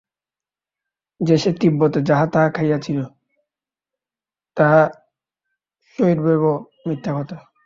সে 1.21 1.35
যে 1.39 1.51
তিব্বতে 1.61 1.99
যাহা 2.09 2.25
তাহা 2.33 2.47
খাইয়াছিল, 2.49 2.99
তাহা 4.57 4.81
সর্বৈব 5.99 6.43
মিথ্যা 6.87 7.11
কথা। 7.17 7.37